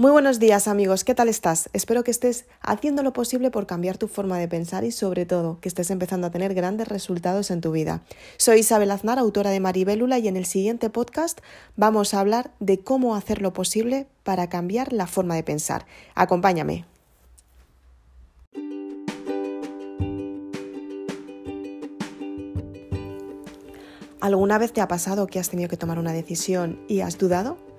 Muy 0.00 0.12
buenos 0.12 0.38
días 0.38 0.66
amigos, 0.66 1.04
¿qué 1.04 1.14
tal 1.14 1.28
estás? 1.28 1.68
Espero 1.74 2.04
que 2.04 2.10
estés 2.10 2.46
haciendo 2.62 3.02
lo 3.02 3.12
posible 3.12 3.50
por 3.50 3.66
cambiar 3.66 3.98
tu 3.98 4.08
forma 4.08 4.38
de 4.38 4.48
pensar 4.48 4.82
y 4.84 4.92
sobre 4.92 5.26
todo 5.26 5.58
que 5.60 5.68
estés 5.68 5.90
empezando 5.90 6.26
a 6.26 6.30
tener 6.30 6.54
grandes 6.54 6.88
resultados 6.88 7.50
en 7.50 7.60
tu 7.60 7.70
vida. 7.70 8.00
Soy 8.38 8.60
Isabel 8.60 8.92
Aznar, 8.92 9.18
autora 9.18 9.50
de 9.50 9.60
Maribélula 9.60 10.18
y 10.18 10.26
en 10.26 10.38
el 10.38 10.46
siguiente 10.46 10.88
podcast 10.88 11.40
vamos 11.76 12.14
a 12.14 12.20
hablar 12.20 12.50
de 12.60 12.80
cómo 12.80 13.14
hacer 13.14 13.42
lo 13.42 13.52
posible 13.52 14.06
para 14.22 14.48
cambiar 14.48 14.94
la 14.94 15.06
forma 15.06 15.34
de 15.34 15.42
pensar. 15.42 15.84
Acompáñame. 16.14 16.86
¿Alguna 24.22 24.56
vez 24.56 24.72
te 24.72 24.80
ha 24.80 24.88
pasado 24.88 25.26
que 25.26 25.38
has 25.38 25.50
tenido 25.50 25.68
que 25.68 25.76
tomar 25.76 25.98
una 25.98 26.14
decisión 26.14 26.80
y 26.88 27.02
has 27.02 27.18
dudado? 27.18 27.69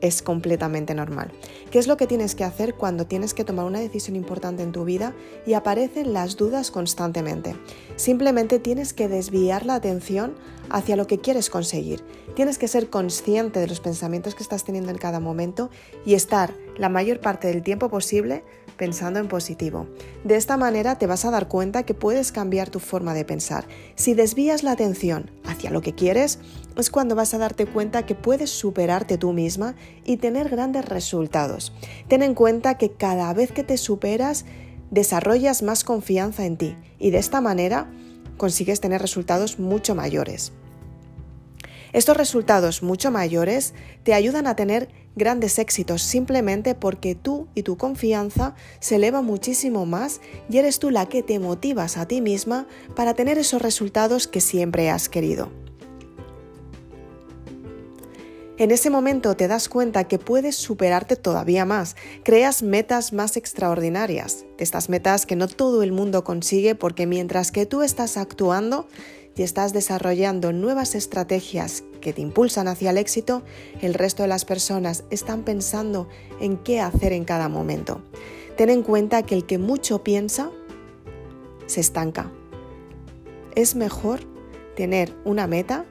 Es 0.00 0.22
completamente 0.22 0.94
normal. 0.94 1.32
¿Qué 1.70 1.78
es 1.78 1.86
lo 1.86 1.96
que 1.96 2.06
tienes 2.06 2.34
que 2.34 2.44
hacer 2.44 2.74
cuando 2.74 3.06
tienes 3.06 3.34
que 3.34 3.44
tomar 3.44 3.66
una 3.66 3.80
decisión 3.80 4.16
importante 4.16 4.62
en 4.62 4.72
tu 4.72 4.84
vida 4.84 5.14
y 5.46 5.54
aparecen 5.54 6.12
las 6.12 6.36
dudas 6.36 6.70
constantemente? 6.70 7.56
Simplemente 7.96 8.58
tienes 8.58 8.92
que 8.92 9.08
desviar 9.08 9.66
la 9.66 9.74
atención 9.74 10.34
hacia 10.70 10.96
lo 10.96 11.06
que 11.06 11.18
quieres 11.18 11.50
conseguir. 11.50 12.02
Tienes 12.34 12.58
que 12.58 12.68
ser 12.68 12.90
consciente 12.90 13.60
de 13.60 13.66
los 13.66 13.80
pensamientos 13.80 14.34
que 14.34 14.42
estás 14.42 14.64
teniendo 14.64 14.90
en 14.90 14.98
cada 14.98 15.20
momento 15.20 15.70
y 16.06 16.14
estar 16.14 16.54
la 16.76 16.88
mayor 16.88 17.20
parte 17.20 17.48
del 17.48 17.62
tiempo 17.62 17.88
posible 17.88 18.44
pensando 18.80 19.20
en 19.20 19.28
positivo. 19.28 19.88
De 20.24 20.36
esta 20.36 20.56
manera 20.56 20.96
te 20.96 21.06
vas 21.06 21.26
a 21.26 21.30
dar 21.30 21.48
cuenta 21.48 21.82
que 21.82 21.92
puedes 21.92 22.32
cambiar 22.32 22.70
tu 22.70 22.80
forma 22.80 23.12
de 23.12 23.26
pensar. 23.26 23.66
Si 23.94 24.14
desvías 24.14 24.62
la 24.62 24.72
atención 24.72 25.30
hacia 25.44 25.70
lo 25.70 25.82
que 25.82 25.94
quieres, 25.94 26.38
es 26.78 26.88
cuando 26.88 27.14
vas 27.14 27.34
a 27.34 27.38
darte 27.38 27.66
cuenta 27.66 28.06
que 28.06 28.14
puedes 28.14 28.48
superarte 28.48 29.18
tú 29.18 29.34
misma 29.34 29.74
y 30.02 30.16
tener 30.16 30.48
grandes 30.48 30.86
resultados. 30.86 31.74
Ten 32.08 32.22
en 32.22 32.34
cuenta 32.34 32.78
que 32.78 32.90
cada 32.90 33.34
vez 33.34 33.52
que 33.52 33.64
te 33.64 33.76
superas, 33.76 34.46
desarrollas 34.90 35.62
más 35.62 35.84
confianza 35.84 36.46
en 36.46 36.56
ti 36.56 36.74
y 36.98 37.10
de 37.10 37.18
esta 37.18 37.42
manera 37.42 37.86
consigues 38.38 38.80
tener 38.80 39.02
resultados 39.02 39.58
mucho 39.58 39.94
mayores. 39.94 40.52
Estos 41.92 42.16
resultados 42.16 42.82
mucho 42.82 43.10
mayores 43.10 43.74
te 44.04 44.14
ayudan 44.14 44.46
a 44.46 44.54
tener 44.54 44.88
grandes 45.16 45.58
éxitos 45.58 46.02
simplemente 46.02 46.74
porque 46.74 47.14
tú 47.14 47.48
y 47.54 47.62
tu 47.62 47.76
confianza 47.76 48.54
se 48.78 48.96
eleva 48.96 49.22
muchísimo 49.22 49.86
más 49.86 50.20
y 50.48 50.58
eres 50.58 50.78
tú 50.78 50.90
la 50.90 51.06
que 51.06 51.22
te 51.22 51.38
motivas 51.38 51.96
a 51.96 52.06
ti 52.06 52.20
misma 52.20 52.66
para 52.94 53.14
tener 53.14 53.38
esos 53.38 53.60
resultados 53.60 54.28
que 54.28 54.40
siempre 54.40 54.90
has 54.90 55.08
querido. 55.08 55.50
En 58.60 58.70
ese 58.70 58.90
momento 58.90 59.34
te 59.36 59.48
das 59.48 59.70
cuenta 59.70 60.04
que 60.04 60.18
puedes 60.18 60.54
superarte 60.54 61.16
todavía 61.16 61.64
más, 61.64 61.96
creas 62.22 62.62
metas 62.62 63.14
más 63.14 63.38
extraordinarias, 63.38 64.44
estas 64.58 64.90
metas 64.90 65.24
que 65.24 65.34
no 65.34 65.48
todo 65.48 65.82
el 65.82 65.92
mundo 65.92 66.24
consigue 66.24 66.74
porque 66.74 67.06
mientras 67.06 67.52
que 67.52 67.64
tú 67.64 67.80
estás 67.80 68.18
actuando 68.18 68.86
y 69.36 69.42
estás 69.42 69.72
desarrollando 69.72 70.52
nuevas 70.52 70.94
estrategias 70.94 71.82
que 72.00 72.12
te 72.12 72.20
impulsan 72.20 72.68
hacia 72.68 72.90
el 72.90 72.98
éxito, 72.98 73.42
el 73.80 73.94
resto 73.94 74.22
de 74.22 74.28
las 74.28 74.44
personas 74.44 75.04
están 75.10 75.42
pensando 75.42 76.08
en 76.40 76.56
qué 76.58 76.80
hacer 76.80 77.12
en 77.12 77.24
cada 77.24 77.48
momento. 77.48 78.02
Ten 78.56 78.70
en 78.70 78.82
cuenta 78.82 79.22
que 79.22 79.34
el 79.34 79.46
que 79.46 79.58
mucho 79.58 80.02
piensa 80.02 80.50
se 81.66 81.80
estanca. 81.80 82.30
Es 83.54 83.74
mejor 83.74 84.20
tener 84.76 85.14
una 85.24 85.46
meta 85.46 85.84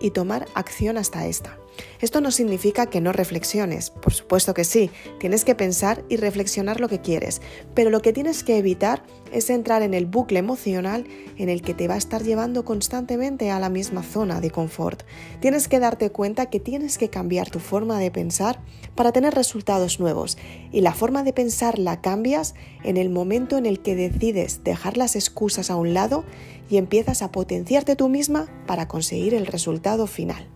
y 0.00 0.10
tomar 0.10 0.46
acción 0.54 0.98
hasta 0.98 1.26
esta. 1.26 1.61
Esto 2.00 2.20
no 2.20 2.30
significa 2.30 2.86
que 2.86 3.00
no 3.00 3.12
reflexiones, 3.12 3.90
por 3.90 4.12
supuesto 4.12 4.54
que 4.54 4.64
sí, 4.64 4.90
tienes 5.18 5.44
que 5.44 5.54
pensar 5.54 6.04
y 6.08 6.16
reflexionar 6.16 6.80
lo 6.80 6.88
que 6.88 7.00
quieres, 7.00 7.40
pero 7.74 7.90
lo 7.90 8.02
que 8.02 8.12
tienes 8.12 8.42
que 8.42 8.58
evitar 8.58 9.02
es 9.32 9.50
entrar 9.50 9.82
en 9.82 9.94
el 9.94 10.06
bucle 10.06 10.38
emocional 10.38 11.06
en 11.38 11.48
el 11.48 11.62
que 11.62 11.74
te 11.74 11.88
va 11.88 11.94
a 11.94 11.98
estar 11.98 12.22
llevando 12.22 12.64
constantemente 12.64 13.50
a 13.50 13.60
la 13.60 13.68
misma 13.68 14.02
zona 14.02 14.40
de 14.40 14.50
confort. 14.50 15.02
Tienes 15.40 15.68
que 15.68 15.78
darte 15.78 16.10
cuenta 16.10 16.46
que 16.46 16.60
tienes 16.60 16.98
que 16.98 17.08
cambiar 17.08 17.50
tu 17.50 17.58
forma 17.58 17.98
de 17.98 18.10
pensar 18.10 18.60
para 18.94 19.12
tener 19.12 19.34
resultados 19.34 20.00
nuevos 20.00 20.36
y 20.70 20.80
la 20.80 20.92
forma 20.92 21.22
de 21.22 21.32
pensar 21.32 21.78
la 21.78 22.00
cambias 22.00 22.54
en 22.82 22.96
el 22.96 23.10
momento 23.10 23.56
en 23.56 23.66
el 23.66 23.80
que 23.80 23.96
decides 23.96 24.64
dejar 24.64 24.96
las 24.96 25.16
excusas 25.16 25.70
a 25.70 25.76
un 25.76 25.94
lado 25.94 26.24
y 26.68 26.76
empiezas 26.76 27.22
a 27.22 27.32
potenciarte 27.32 27.96
tú 27.96 28.08
misma 28.08 28.48
para 28.66 28.88
conseguir 28.88 29.34
el 29.34 29.46
resultado 29.46 30.06
final. 30.06 30.48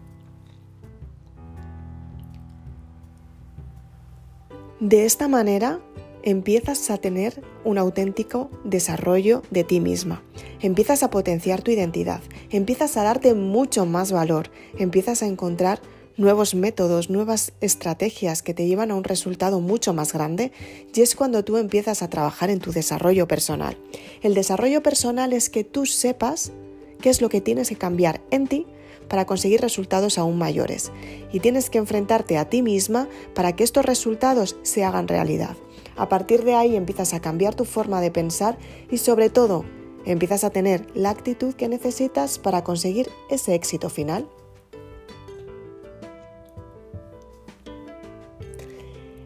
De 4.81 5.07
esta 5.07 5.27
manera 5.27 5.81
empiezas 6.23 6.91
a 6.91 6.99
tener 6.99 7.43
un 7.65 7.79
auténtico 7.79 8.51
desarrollo 8.63 9.43
de 9.51 9.65
ti 9.65 9.81
misma, 9.81 10.23
empiezas 10.61 11.03
a 11.03 11.09
potenciar 11.09 11.63
tu 11.63 11.71
identidad, 11.71 12.21
empiezas 12.51 12.99
a 12.99 13.03
darte 13.03 13.33
mucho 13.33 13.87
más 13.87 14.13
valor, 14.13 14.51
empiezas 14.77 15.23
a 15.23 15.27
encontrar 15.29 15.81
nuevos 16.19 16.55
métodos, 16.55 17.09
nuevas 17.09 17.53
estrategias 17.63 18.43
que 18.43 18.53
te 18.53 18.67
llevan 18.67 18.91
a 18.91 18.97
un 18.97 19.05
resultado 19.05 19.61
mucho 19.61 19.95
más 19.95 20.13
grande 20.13 20.53
y 20.95 21.01
es 21.01 21.17
cuando 21.17 21.43
tú 21.43 21.57
empiezas 21.57 22.03
a 22.03 22.11
trabajar 22.11 22.51
en 22.51 22.59
tu 22.59 22.71
desarrollo 22.71 23.27
personal. 23.27 23.79
El 24.21 24.35
desarrollo 24.35 24.83
personal 24.83 25.33
es 25.33 25.49
que 25.49 25.65
tú 25.65 25.87
sepas 25.87 26.53
qué 27.01 27.09
es 27.09 27.23
lo 27.23 27.31
que 27.31 27.41
tienes 27.41 27.71
que 27.71 27.77
cambiar 27.77 28.21
en 28.31 28.47
ti 28.47 28.67
para 29.09 29.27
conseguir 29.27 29.61
resultados 29.61 30.19
aún 30.19 30.39
mayores. 30.39 30.93
Y 31.33 31.41
tienes 31.41 31.71
que 31.71 31.79
enfrentarte 31.79 32.39
a 32.39 32.49
ti 32.49 32.63
misma 32.63 33.09
para 33.35 33.55
que 33.55 33.65
estos 33.65 33.85
resultados 33.85 34.57
se 34.63 34.85
hagan 34.85 35.09
realidad. 35.09 35.57
A 35.97 36.09
partir 36.09 36.45
de 36.45 36.55
ahí 36.55 36.77
empiezas 36.77 37.15
a 37.15 37.21
cambiar 37.21 37.55
tu 37.55 37.65
forma 37.65 38.01
de 38.01 38.11
pensar 38.11 38.59
y 38.91 38.99
sobre 38.99 39.31
todo 39.31 39.65
empiezas 40.05 40.45
a 40.45 40.51
tener 40.51 40.87
la 40.95 41.11
actitud 41.11 41.55
que 41.55 41.69
necesitas 41.69 42.39
para 42.39 42.63
conseguir 42.63 43.11
ese 43.31 43.55
éxito 43.55 43.91
final. 43.91 44.29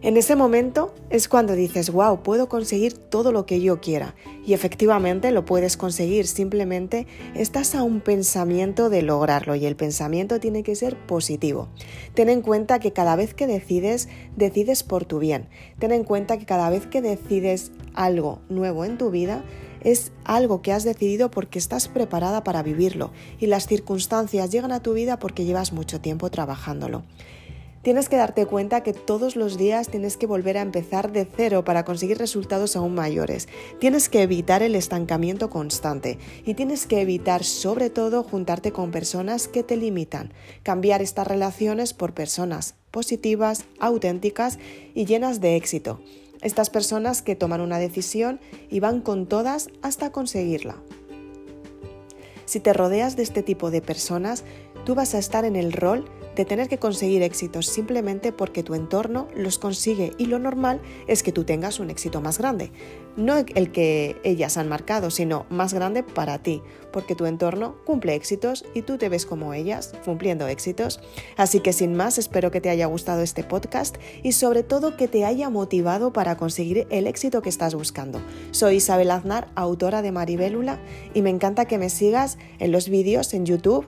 En 0.02 0.16
ese 0.16 0.34
momento 0.34 0.94
es 1.10 1.28
cuando 1.28 1.54
dices, 1.54 1.90
wow, 1.90 2.22
puedo 2.22 2.48
conseguir 2.48 2.94
todo 2.94 3.32
lo 3.32 3.44
que 3.44 3.60
yo 3.60 3.82
quiera. 3.82 4.14
Y 4.46 4.54
efectivamente 4.54 5.30
lo 5.30 5.44
puedes 5.44 5.76
conseguir, 5.76 6.26
simplemente 6.26 7.06
estás 7.34 7.74
a 7.74 7.82
un 7.82 8.00
pensamiento 8.00 8.88
de 8.88 9.02
lograrlo 9.02 9.56
y 9.56 9.66
el 9.66 9.76
pensamiento 9.76 10.40
tiene 10.40 10.62
que 10.62 10.74
ser 10.74 10.96
positivo. 10.96 11.68
Ten 12.14 12.30
en 12.30 12.40
cuenta 12.40 12.78
que 12.78 12.94
cada 12.94 13.14
vez 13.14 13.34
que 13.34 13.46
decides, 13.46 14.08
decides 14.36 14.84
por 14.84 15.04
tu 15.04 15.18
bien. 15.18 15.48
Ten 15.78 15.92
en 15.92 16.04
cuenta 16.04 16.38
que 16.38 16.46
cada 16.46 16.70
vez 16.70 16.86
que 16.86 17.02
decides 17.02 17.70
algo 17.92 18.40
nuevo 18.48 18.86
en 18.86 18.96
tu 18.96 19.10
vida, 19.10 19.44
es 19.82 20.12
algo 20.24 20.62
que 20.62 20.72
has 20.72 20.84
decidido 20.84 21.30
porque 21.30 21.58
estás 21.58 21.88
preparada 21.88 22.42
para 22.42 22.62
vivirlo 22.62 23.12
y 23.38 23.46
las 23.46 23.66
circunstancias 23.66 24.50
llegan 24.50 24.72
a 24.72 24.82
tu 24.82 24.94
vida 24.94 25.18
porque 25.18 25.44
llevas 25.44 25.72
mucho 25.72 26.00
tiempo 26.00 26.30
trabajándolo. 26.30 27.02
Tienes 27.82 28.10
que 28.10 28.16
darte 28.16 28.44
cuenta 28.44 28.82
que 28.82 28.92
todos 28.92 29.36
los 29.36 29.56
días 29.56 29.88
tienes 29.88 30.18
que 30.18 30.26
volver 30.26 30.58
a 30.58 30.60
empezar 30.60 31.12
de 31.12 31.24
cero 31.24 31.64
para 31.64 31.86
conseguir 31.86 32.18
resultados 32.18 32.76
aún 32.76 32.94
mayores. 32.94 33.48
Tienes 33.78 34.10
que 34.10 34.20
evitar 34.20 34.62
el 34.62 34.74
estancamiento 34.74 35.48
constante 35.48 36.18
y 36.44 36.52
tienes 36.52 36.86
que 36.86 37.00
evitar 37.00 37.42
sobre 37.42 37.88
todo 37.88 38.22
juntarte 38.22 38.70
con 38.70 38.90
personas 38.90 39.48
que 39.48 39.62
te 39.62 39.78
limitan. 39.78 40.34
Cambiar 40.62 41.00
estas 41.00 41.26
relaciones 41.26 41.94
por 41.94 42.12
personas 42.12 42.74
positivas, 42.90 43.64
auténticas 43.78 44.58
y 44.94 45.06
llenas 45.06 45.40
de 45.40 45.56
éxito. 45.56 46.02
Estas 46.42 46.68
personas 46.68 47.22
que 47.22 47.34
toman 47.34 47.62
una 47.62 47.78
decisión 47.78 48.40
y 48.68 48.80
van 48.80 49.00
con 49.00 49.26
todas 49.26 49.70
hasta 49.80 50.12
conseguirla. 50.12 50.76
Si 52.44 52.60
te 52.60 52.74
rodeas 52.74 53.16
de 53.16 53.22
este 53.22 53.42
tipo 53.42 53.70
de 53.70 53.80
personas, 53.80 54.44
tú 54.84 54.94
vas 54.94 55.14
a 55.14 55.18
estar 55.18 55.46
en 55.46 55.56
el 55.56 55.72
rol 55.72 56.04
de 56.40 56.46
tener 56.46 56.68
que 56.68 56.78
conseguir 56.78 57.22
éxitos 57.22 57.66
simplemente 57.66 58.32
porque 58.32 58.62
tu 58.62 58.72
entorno 58.72 59.28
los 59.36 59.58
consigue 59.58 60.12
y 60.16 60.24
lo 60.24 60.38
normal 60.38 60.80
es 61.06 61.22
que 61.22 61.32
tú 61.32 61.44
tengas 61.44 61.80
un 61.80 61.90
éxito 61.90 62.22
más 62.22 62.38
grande. 62.38 62.72
No 63.14 63.36
el 63.36 63.72
que 63.72 64.16
ellas 64.24 64.56
han 64.56 64.66
marcado, 64.66 65.10
sino 65.10 65.44
más 65.50 65.74
grande 65.74 66.02
para 66.02 66.42
ti, 66.42 66.62
porque 66.94 67.14
tu 67.14 67.26
entorno 67.26 67.76
cumple 67.84 68.14
éxitos 68.14 68.64
y 68.72 68.80
tú 68.80 68.96
te 68.96 69.10
ves 69.10 69.26
como 69.26 69.52
ellas 69.52 69.92
cumpliendo 70.02 70.48
éxitos. 70.48 71.00
Así 71.36 71.60
que 71.60 71.74
sin 71.74 71.94
más, 71.94 72.16
espero 72.16 72.50
que 72.50 72.62
te 72.62 72.70
haya 72.70 72.86
gustado 72.86 73.20
este 73.20 73.44
podcast 73.44 73.96
y 74.22 74.32
sobre 74.32 74.62
todo 74.62 74.96
que 74.96 75.08
te 75.08 75.26
haya 75.26 75.50
motivado 75.50 76.14
para 76.14 76.38
conseguir 76.38 76.86
el 76.88 77.06
éxito 77.06 77.42
que 77.42 77.50
estás 77.50 77.74
buscando. 77.74 78.22
Soy 78.50 78.76
Isabel 78.76 79.10
Aznar, 79.10 79.48
autora 79.56 80.00
de 80.00 80.10
Maribélula, 80.10 80.80
y 81.12 81.20
me 81.20 81.28
encanta 81.28 81.66
que 81.66 81.76
me 81.76 81.90
sigas 81.90 82.38
en 82.58 82.72
los 82.72 82.88
vídeos 82.88 83.34
en 83.34 83.44
YouTube, 83.44 83.86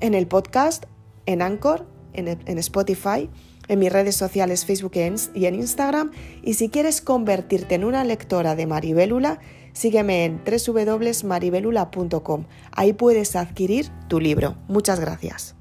en 0.00 0.14
el 0.14 0.26
podcast 0.26 0.86
en 1.32 1.42
Anchor, 1.42 1.86
en, 2.12 2.58
Spotify, 2.58 3.28
en 3.68 3.78
mis 3.78 3.92
redes 3.92 4.16
sociales 4.16 4.64
Facebook 4.64 4.92
y 4.94 5.46
en 5.46 5.54
Instagram. 5.54 6.10
Y 6.42 6.54
si 6.54 6.68
quieres 6.68 7.00
convertirte 7.00 7.76
en 7.76 7.84
una 7.84 8.02
lectora 8.04 8.56
de 8.56 8.66
Maribélula, 8.66 9.38
sígueme 9.72 10.24
en 10.24 10.40
www.maribelula.com. 10.44 12.44
Ahí 12.72 12.92
puedes 12.92 13.36
adquirir 13.36 13.90
tu 14.08 14.18
libro. 14.20 14.56
Muchas 14.68 15.00
gracias. 15.00 15.59